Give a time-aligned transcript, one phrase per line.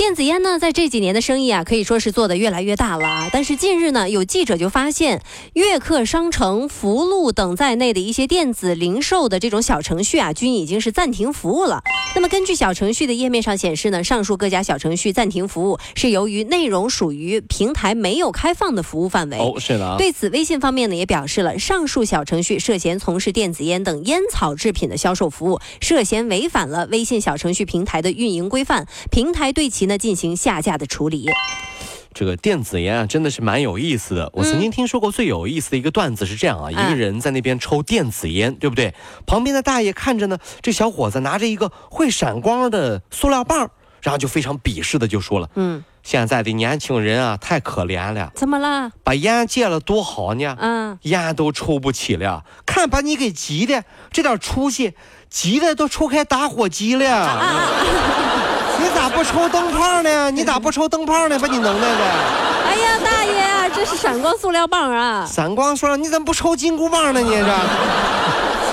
[0.00, 3.28] 电子烟呢，在这几年的生意啊，可以说是做得越来越大了啊。
[3.30, 5.20] 但是近日呢，有记者就发现，
[5.52, 11.82] 悦客商城、福禄等在内的一些电子零售的这种小程序啊，均已经是暂停服务了。
[12.14, 19.36] 那么根据小程序的页面上显示呢，上述各家小程序暂停服务是由于内容属于平台没有开放的服务范围。
[19.36, 19.96] 哦，是的啊。
[19.98, 31.26] 对此，微信方面呢也表示了，上述小程序涉嫌从事电子烟等烟草制品的销售服务，涉嫌违反了微信小程序平台的运营规范，平台对其呢进行下架的处理。
[32.12, 34.30] 这个电子烟啊，真的是蛮有意思的。
[34.34, 38.92] 我曾经听说过最有意思的一个段子是这样啊，一个人在那边抽电子烟，对不对？
[39.26, 43.70] 旁边的大爷看着呢，这小伙子拿着一个会闪光的塑料棒，
[44.02, 48.32] 然后就非常鄙视的就说了：“嗯，现在的年轻人啊，太可怜了。
[48.34, 48.90] 怎么了？
[49.04, 50.56] 把烟戒了多好呢？
[50.58, 54.94] 嗯，烟都抽不起了，看把你给急的，这点出息，
[55.28, 58.29] 急的都抽开打火机了。”
[59.20, 60.30] 不抽灯泡呢？
[60.32, 61.38] 你咋不抽灯泡呢？
[61.38, 62.04] 把你能耐的！
[62.66, 65.26] 哎呀，大爷，这是闪光塑料棒啊！
[65.30, 67.20] 闪光塑料，你怎么不抽金箍棒呢？
[67.20, 67.44] 你这。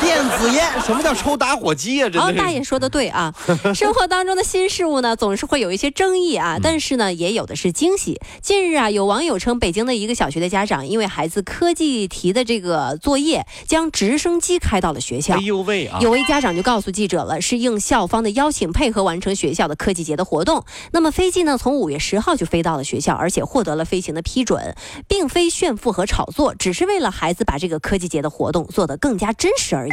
[0.00, 2.08] 电子烟， 什么叫抽打火机啊？
[2.08, 3.34] 这哦，大爷说的对啊。
[3.74, 8.20] 生活当中的新事物呢，总是会有一些争议啊，但是呢，也有的是惊喜。
[8.42, 15.34] 近日啊，有网友称，北京的一个小学的家长因为孩子科技题的这个作业，将直升机开到了学校。
[15.34, 15.98] 哎呦喂啊！
[16.00, 20.64] 有位家长就告诉记者了，是应校方的邀请，配合完成学校的科技节的活动。
[20.92, 24.74] 那么飞机呢，从五月十号就飞到了学校，而且获得了飞行的批准，
[25.08, 29.90] 并非炫富和炒作，只是为了孩子把这个科技节的活动做得更加真实而已。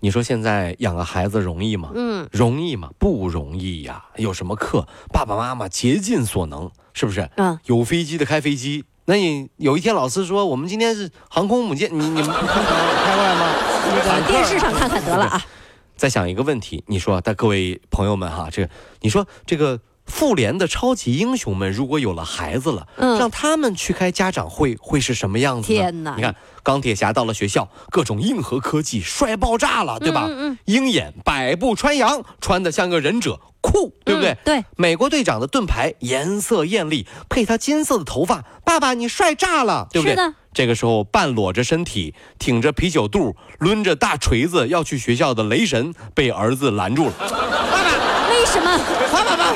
[0.00, 1.90] 你说现在养个孩子容易吗？
[1.94, 2.90] 嗯，容易吗？
[2.98, 4.04] 不容易呀。
[4.16, 7.30] 有什么课，爸爸妈妈竭尽所能，是不是？
[7.36, 8.84] 嗯，有飞机的开飞机。
[9.04, 14.26] 那你有一天老师说我们今天是航空母舰，你你们 开过来吗？
[14.26, 15.42] 电视上看看得了啊。
[15.96, 18.68] 再想一个问题，你说，但各位朋友们哈，这个
[19.00, 19.80] 你说这个。
[20.06, 25.78] 妇联的超级英雄们如果有了孩子了，嗯，让他们去开家长会会是什么样子呢？
[25.78, 26.14] 天哪！
[26.16, 30.26] 你看钢铁侠到了学校，各种硬核科技帅爆炸了，对吧？
[30.28, 30.58] 嗯嗯。
[30.66, 34.36] 鹰眼百步穿杨，穿的像个忍者，酷，对不对？
[34.44, 34.64] 对。
[34.76, 40.10] 美国队长的盾牌颜色艳丽，配他金色的头发，爸爸你帅炸了，对不对？
[40.12, 40.34] 是的。
[40.52, 47.12] 这个时候，半裸着身体，挺着啤酒肚，抡着大锤子要去学校的雷神被儿子拦住了。
[47.18, 48.78] 爸爸，为什么？
[49.10, 49.54] 爸爸爸。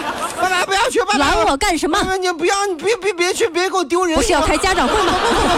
[0.91, 1.19] 去吧！
[1.19, 1.99] 拦我干什么？
[2.21, 4.17] 你不要，你别别别去，别给我丢人！
[4.17, 5.13] 不是要开家长会吗？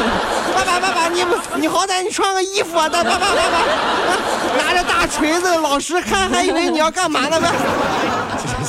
[0.55, 1.25] 爸爸爸爸，你
[1.57, 2.89] 你好歹你穿个衣服啊！
[2.89, 7.41] 爸爸爸爸，拿着大锤子，老师看还以为你要干嘛呢？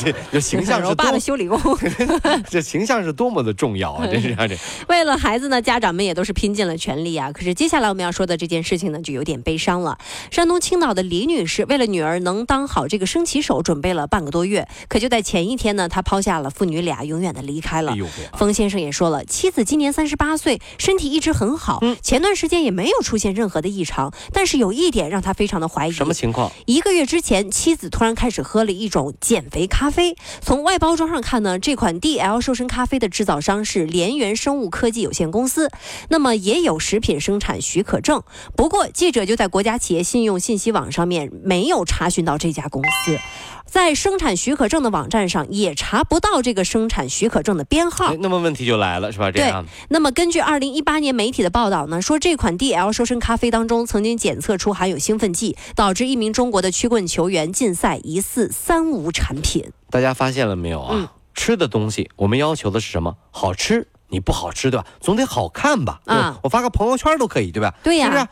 [0.03, 1.59] 这 这形象是 我爸的修理工，
[2.49, 4.07] 这形象是多么的重要啊！
[4.07, 4.57] 真是这。
[4.87, 7.31] 为了孩子呢，家长们也都是拼尽了全力啊。
[7.31, 9.97] 可是接下来我们要说的这件事情呢，就有点悲伤了。
[10.31, 14.67] 山东青岛的李女士为了女儿能当好这个升旗手，准备了半个多月。
[14.87, 16.49] 可就在前一天呢，她抛下了。
[16.49, 17.95] 父女俩永远的离开了。
[18.37, 24.11] 冯先生也说了，妻子今年三十八岁，身体一直很好，前段时间也没有出现任何的异常。
[24.33, 25.91] 但是有一点让他非常的怀疑。
[25.91, 26.51] 什么情况？
[26.65, 30.15] 一个月之前，妻子突然开始喝了一种减肥咖啡。
[30.41, 35.69] 从外包装上看呢，这款 DL 瘦身咖啡的制造商是联源生物科技有限公司，
[36.09, 38.23] 那么也有食品生产许可证。
[38.55, 43.17] 不过记者就在国家企业信用信息网上面没有查询到这家公司。
[43.65, 49.31] 在生产许可证的网站上也查不到这个生产许可证的编号，那么问题就来了，是吧？
[49.31, 49.63] 这样。
[49.89, 59.71] 那么根据二零一八年媒体的报道呢，说这款 DL 瘦身咖啡当中曾经检测出含有兴奋剂，导致一名中国的曲棍球员禁赛，疑似三无产品。
[59.89, 61.11] 大家发现了没有啊？
[61.33, 63.15] 吃的东西，我们要求的是什么？
[63.31, 64.85] 好吃，你不好吃对吧？
[64.99, 66.01] 总得好看吧？
[66.05, 67.73] 啊，我发个朋友圈都可以对吧？
[67.83, 68.27] 对呀，是不是？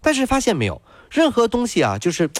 [0.00, 0.80] 但是发现没有，
[1.10, 2.30] 任何东西啊，就是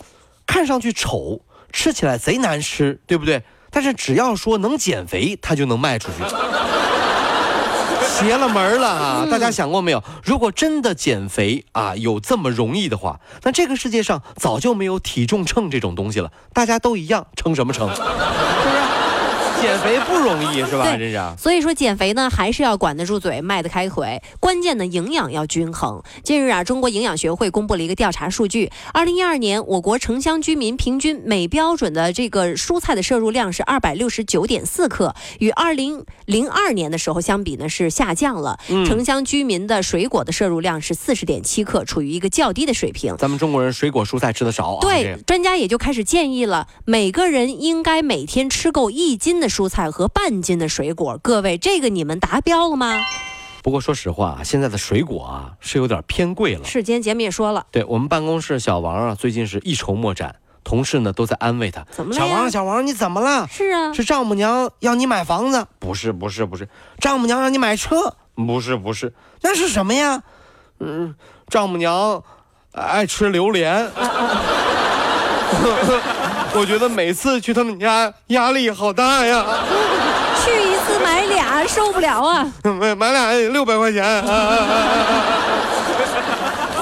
[0.47, 1.41] 看上去丑。
[1.75, 3.43] 吃起来贼难吃，对不对？
[3.71, 6.23] 但是只要说能减肥，它就能卖出去，
[8.07, 9.27] 邪了门了啊！
[9.31, 10.05] 大家想过没有？
[10.23, 17.89] 如果真的减肥啊有这么容易的话，那这个世界上早就没有体重秤这种东西了，大家都一样，称什么称？
[19.63, 20.85] 减肥不容易 是吧？
[20.85, 21.23] 对这是。
[21.41, 24.21] 所以说减肥呢，还是要管得住嘴，迈得开腿。
[24.41, 26.03] 关键呢营养要均衡。
[26.25, 38.59] 近日啊，中国营养学会公布了一个调查数据：二零一二年，我国城乡居民平均每标准的这个蔬菜的摄入量是二百六十九点四克，与二零零二年的时候相比呢是下降了。
[38.87, 43.17] 城乡居民的水果的摄入量是四十点七克，处于一个较低的水平。
[43.17, 44.79] 咱们中国人水果蔬菜吃的少啊。
[44.81, 51.19] 对，专家也就开始建议了，每个人应该每天吃够一斤的蔬菜和半斤的水果。
[51.23, 52.99] 各位，这个你们达标了吗？
[53.63, 56.65] 不过说实话，现在的水果啊是有点偏贵了。
[56.65, 61.87] 是，今天节目也说了，对我们办公室小王啊，最近是一筹莫展，同事呢都在安慰他。
[61.91, 63.47] 怎么了小王，小王，你怎么了？
[63.49, 65.67] 是啊，是丈母娘要你买房子？
[65.79, 66.67] 不是，不是，不是，
[66.99, 68.17] 丈母娘让你买车？
[68.35, 69.13] 不是，不是，
[69.43, 70.23] 那是什么呀？
[70.81, 71.15] 嗯，
[71.49, 72.23] 丈母娘
[72.73, 73.91] 爱吃榴莲。
[76.55, 79.45] 我觉得每次去他们家压力好大呀，
[80.45, 82.47] 去一次买俩受不了啊！
[82.63, 84.05] 买买俩六百块钱。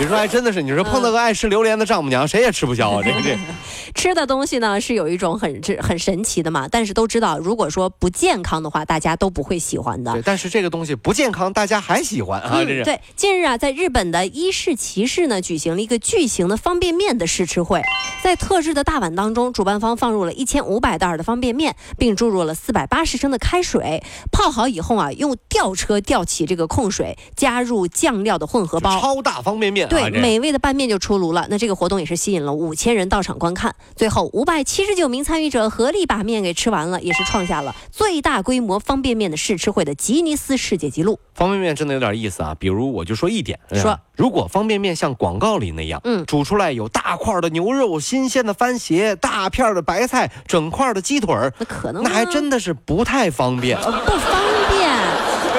[0.00, 3.02] 你说还真的是，你说碰到个爱吃榴莲的丈母娘，谁也吃不消啊！
[3.05, 3.37] 这个这。
[3.94, 10.12] 吃的东西呢是有一种很很神奇的嘛，但是都知道，如果说不健康的话，大家都不会喜欢的。
[10.12, 12.64] 对，但是这个东西不健康，大家还喜欢啊！
[12.64, 12.82] 这是。
[12.82, 17.82] 对，近日啊，在日本的伊势崎市呢，举行了一个巨型的方便面的试吃会，
[18.23, 31.46] 在特制的大碗当中，主办方放入了一千五百袋的方便面，并注入了四百八十升的开水，泡好以后啊，用吊车吊起这个控水，加入酱料的混合包，超大方便面、啊，对，美味的拌面就出炉了。
[31.50, 33.75] 那这个活动也是吸引了五千人到场观看。
[33.94, 41.19] 最后，五百七十九名参与者合力把面给吃完了，也是创下了最大规模方便面的试吃会的吉尼斯世界纪录。
[41.34, 54.40] 方便面真的有点意思啊，比如我就说一点，说如果方便面像广告里那样，嗯，煮出来有大块的牛肉、新鲜的番茄、大片的白菜、整块的鸡腿儿，那可能那还真的是不太方便，呃不方
[54.70, 54.90] 便。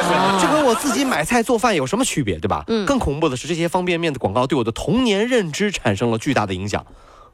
[0.41, 2.63] 这和我自己买菜做饭有什么区别，对吧？
[2.67, 6.85] 嗯更恐怖的是，这些方便面的广告对我的童年认知产生了巨大的影响。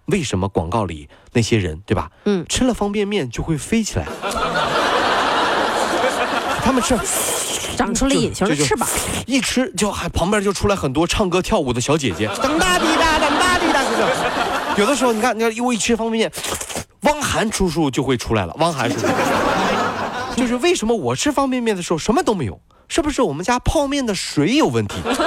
[0.06, 2.10] 为什么广告里那些人，对吧？
[2.26, 4.08] 嗯吃了方便面就会飞起来？
[6.64, 6.98] 他们吃
[7.78, 8.90] 长出了隐形的翅膀，
[9.28, 13.84] 一吃就还旁边就出来很多唱歌跳舞的小姐姐，噔哒滴哒噔哒滴哒。
[14.78, 16.32] 有的时候你看，你看，我一吃方便面，
[17.02, 18.56] 汪涵叔叔就会出来了。
[18.60, 19.08] 汪涵叔叔，
[20.36, 22.60] 就是为什么我吃方便面的时候什么都没有？
[22.88, 24.96] 是不是我们家泡面的水有问题？
[25.04, 25.18] 对不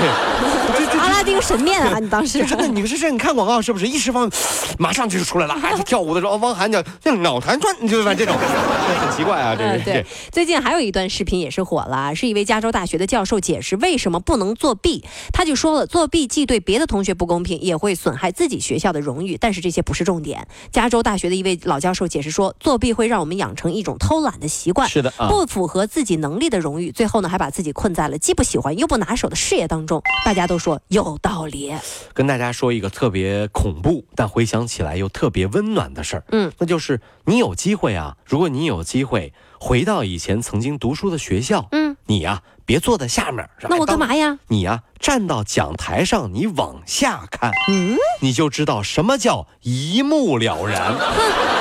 [0.00, 0.98] 对？
[0.98, 1.98] 阿拉丁神面啊！
[1.98, 4.30] 你当时这真的，你是这你看广告是不是一吃方，
[4.78, 9.84] 马上就出来了，还是跳舞的时候，汪涵讲那脑残转，你就反正这种，这很奇怪啊，这嗯，是。
[9.84, 15.04] 对，最近还有一段视频也是火了啊，是一位加州大学的教授解释为什么不能作弊。
[15.32, 19.36] 他就说了，作弊既对别的同学不公平，也会损害自己学校的荣誉。
[19.38, 20.46] 但是这些不是重点。
[20.72, 30.02] 加州大学的一位老教授解释说，作弊会让我们养成一种偷懒的习惯，是的啊不符合自己能力的荣誉，最后呢还把自己困在了既不喜欢又不拿手的事业当中。
[30.24, 31.72] 大家都说有道理。
[32.14, 36.24] 跟大家说一个特别恐怖，但回想起来又特别温暖的事儿。
[36.30, 44.14] 嗯，那就是你有机会啊，如果你有机会回到以前曾经读书的学校，嗯，你呀、别坐在下面，那我干嘛？
[44.16, 44.38] 呀？
[44.48, 51.53] 你呀、站到讲台上，你往下看，嗯，你就知道什么叫一目了然。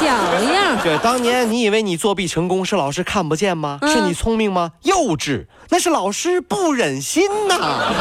[0.00, 0.80] 小样儿。
[0.82, 3.78] 对，当年你以为你作弊成功是老师看不见吗？
[3.82, 4.72] 嗯是你聪明吗？
[4.82, 7.92] 幼稚，那是老师不忍心呐。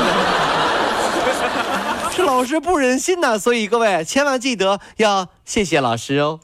[2.16, 6.40] 是老师不忍心呐，所以各位千万记得要谢谢老师哦。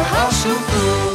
[0.00, 1.11] 好舒服。